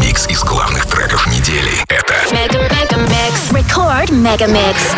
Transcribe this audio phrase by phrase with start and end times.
[0.00, 1.72] Микс из главных треков недели.
[1.88, 3.50] Это Mega Mega Mix.
[3.52, 4.94] Record Mega Mix.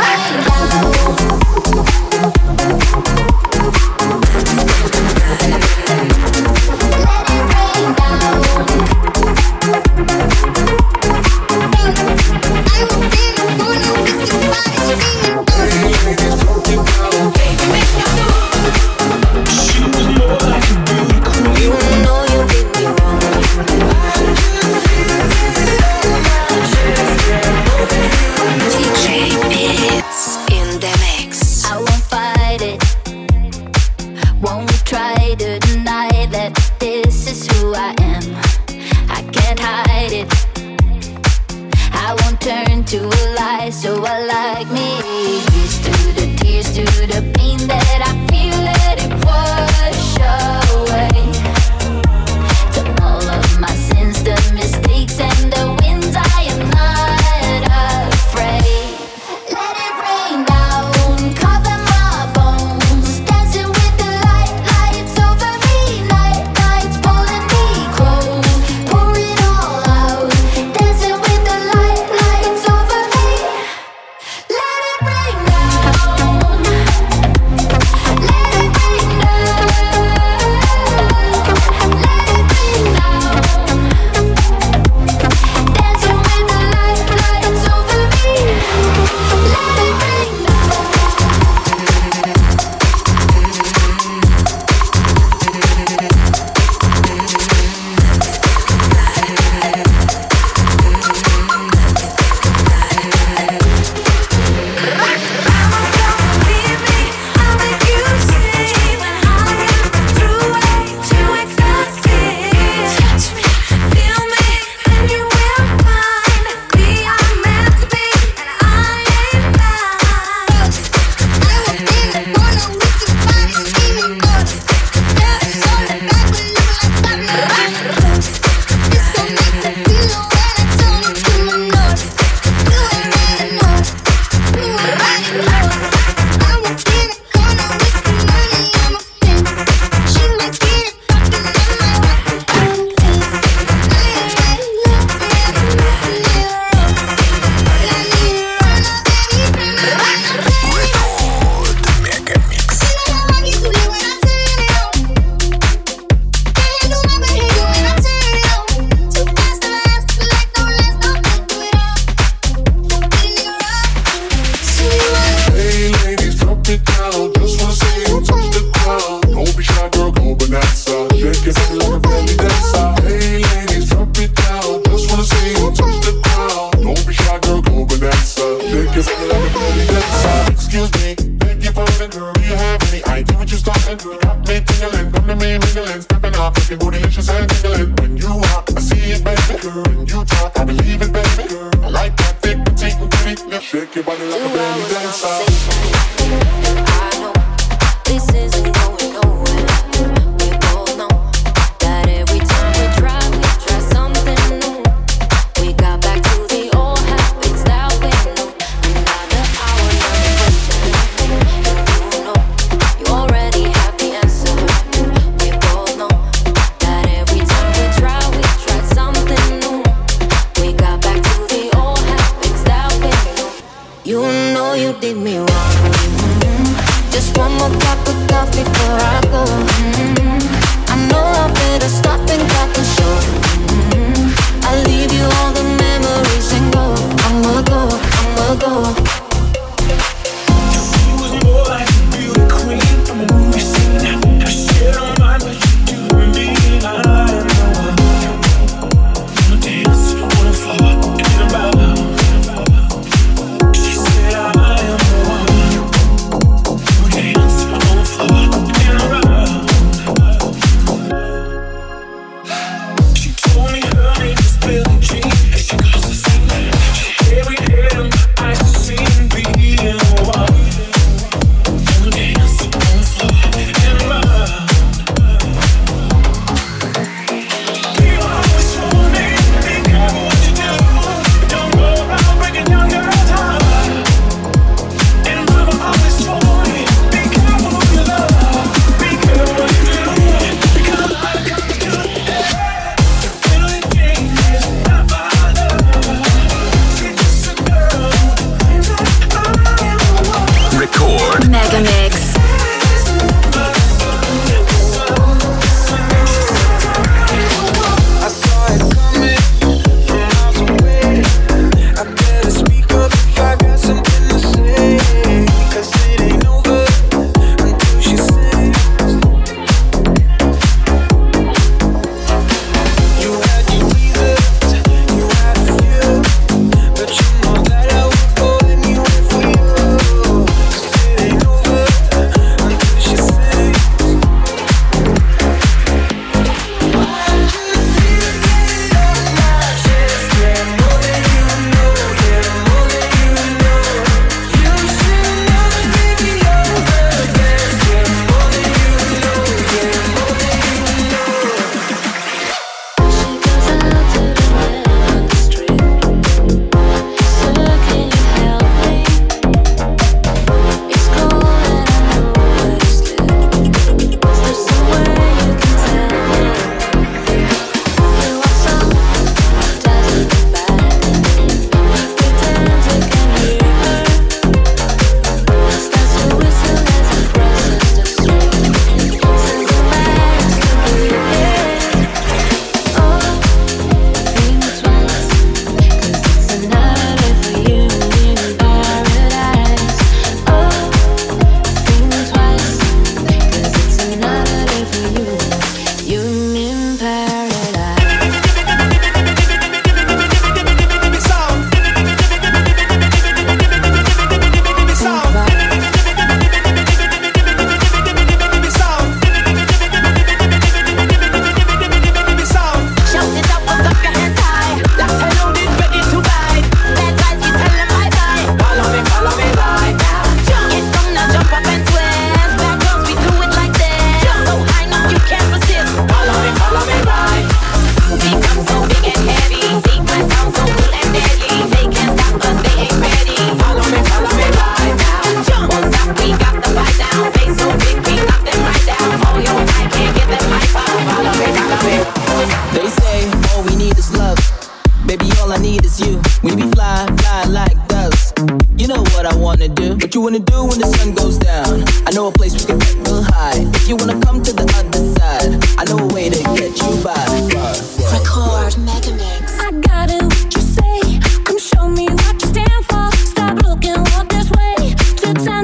[182.73, 183.97] love me, I do what you starting.
[183.97, 187.95] Got me tingling, come to me mingling, stepping off, looking bootylicious and giggling.
[187.97, 189.59] When you walk, I see it, baby.
[189.61, 189.83] Girl.
[189.83, 191.49] When you talk, I believe it, baby.
[191.49, 191.71] Girl.
[191.85, 193.61] I like that thick, petite, and pretty.
[193.61, 196.92] Shake your body like Two a belly dancer.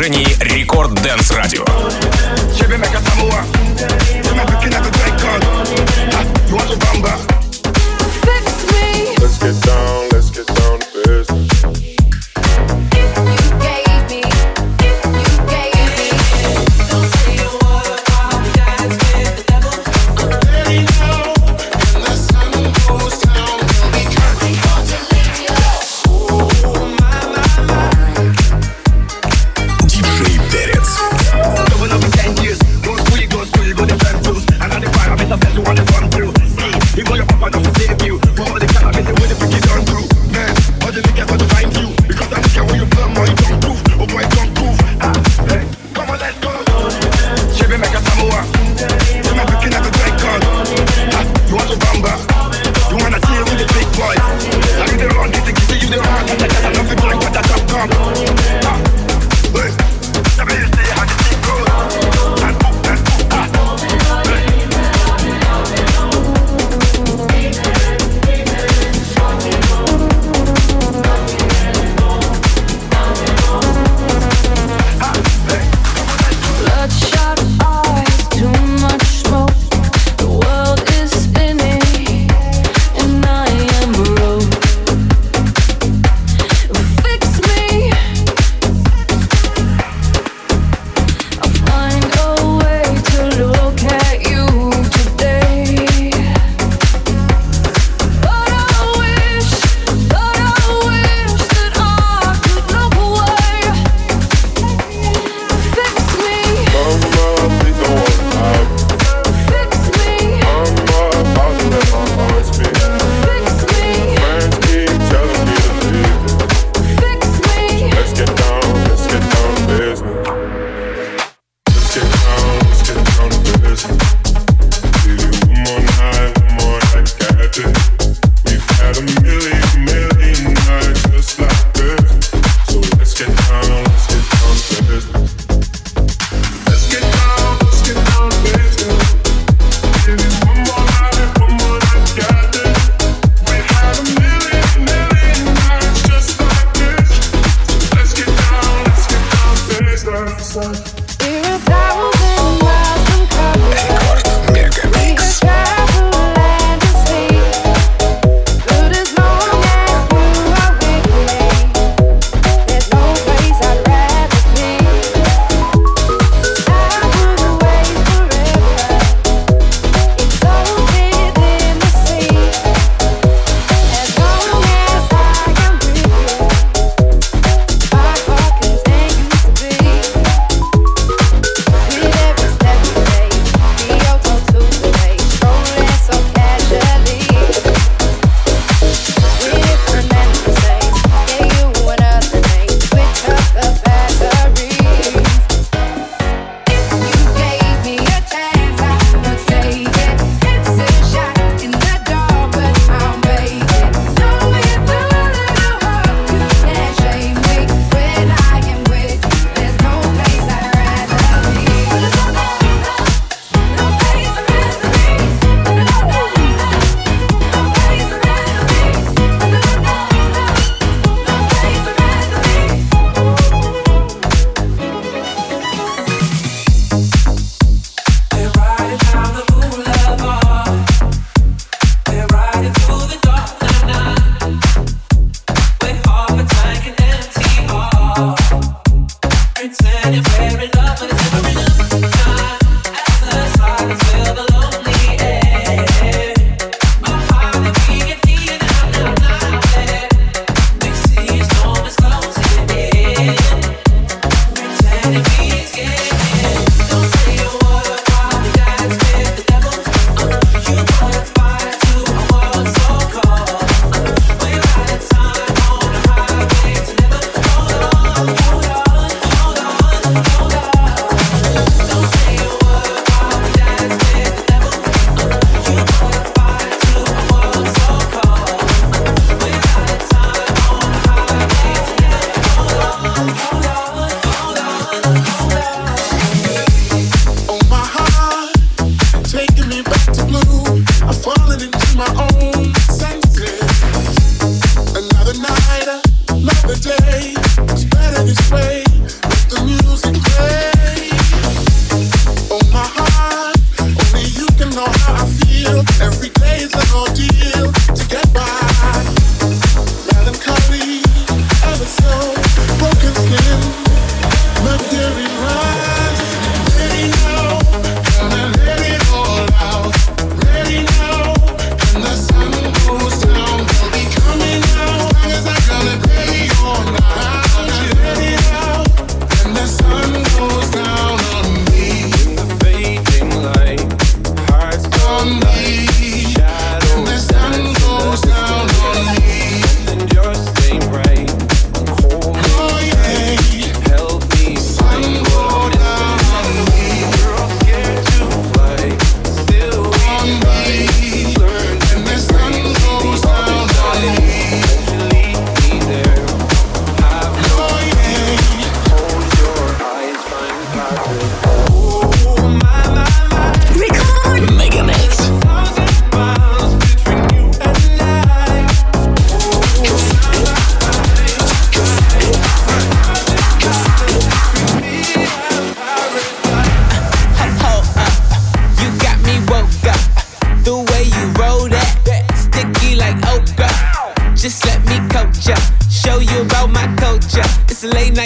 [0.00, 0.29] приложении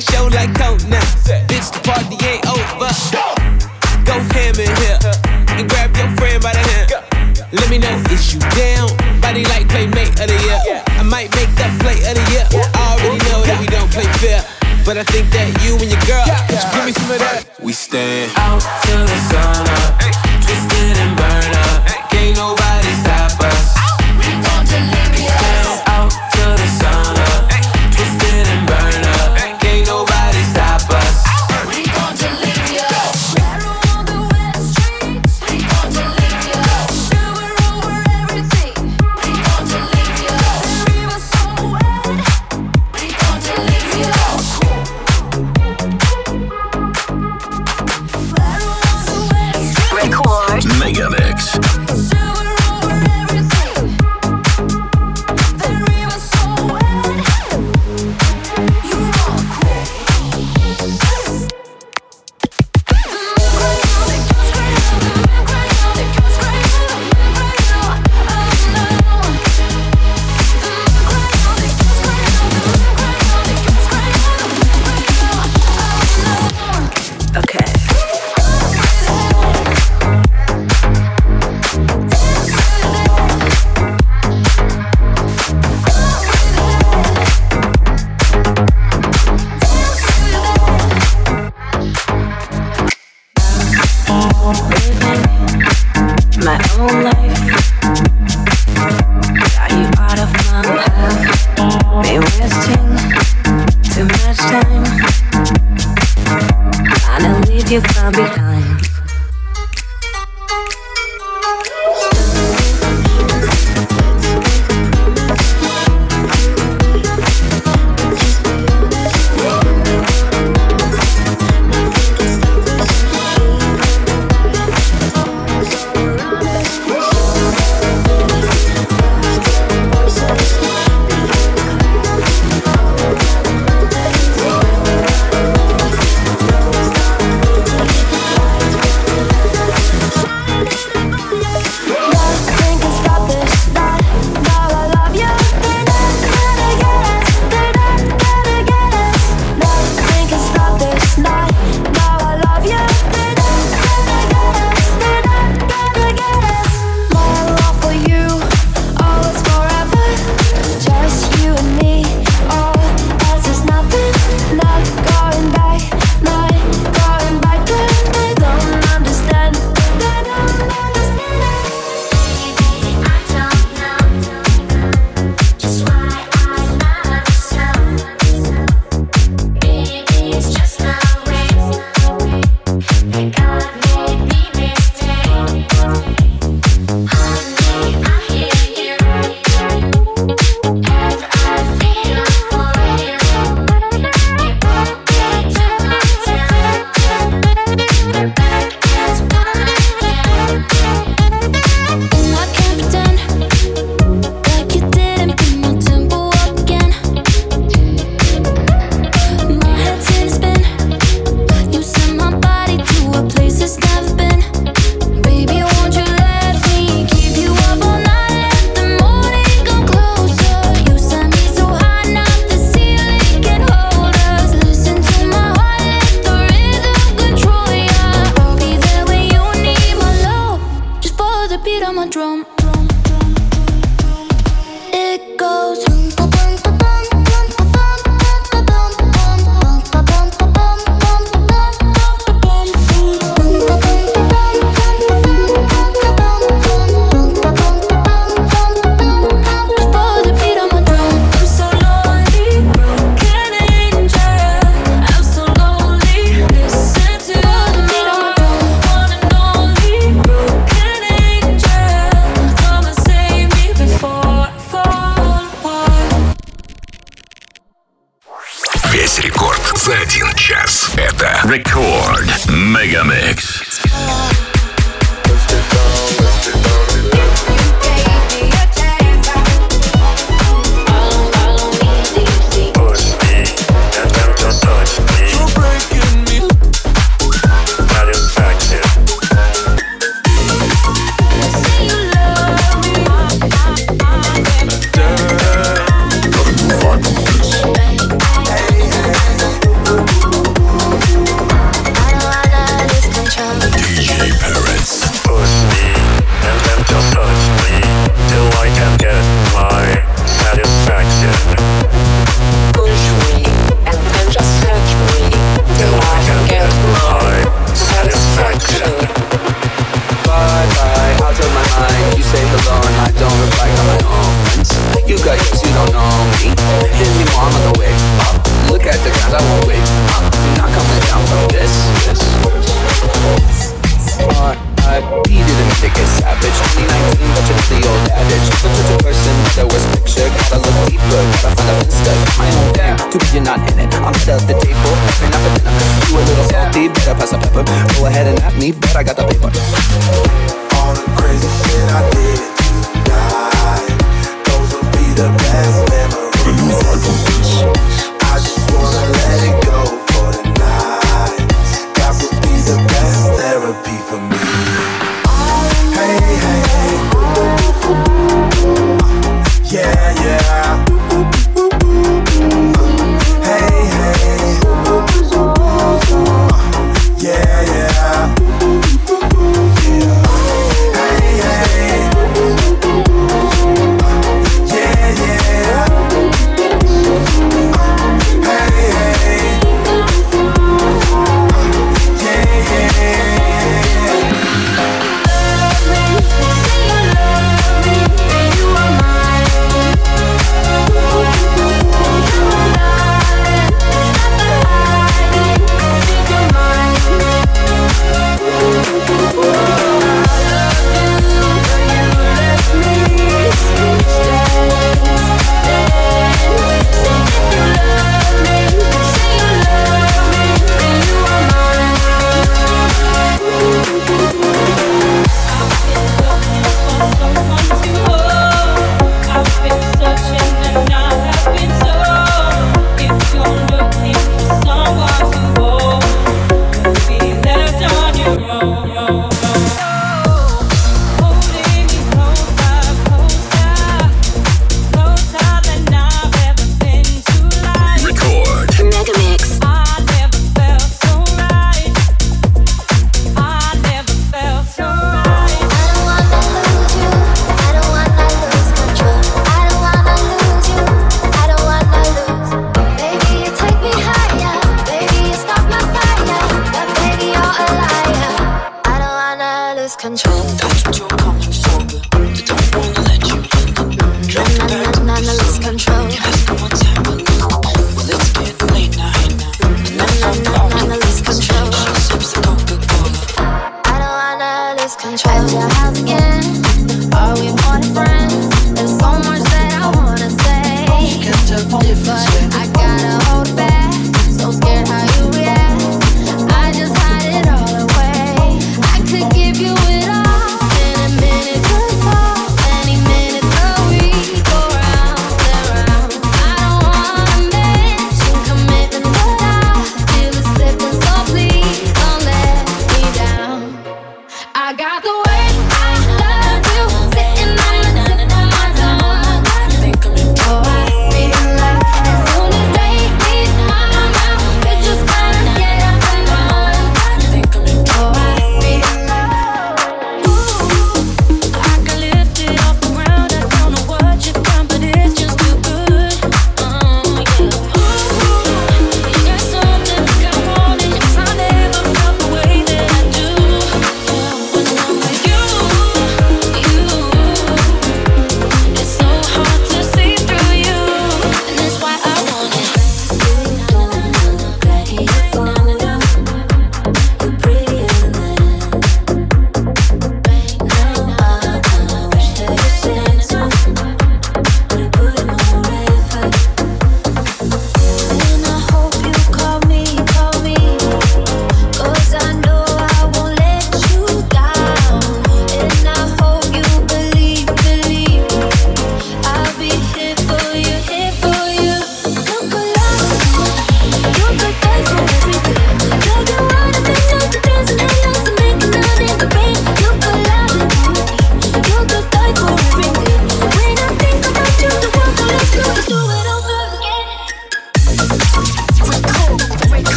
[0.00, 0.29] show
[96.92, 97.19] life.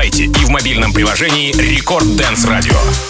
[0.00, 3.09] Сайте и в мобильном приложении Рекорд Дэнс Радио.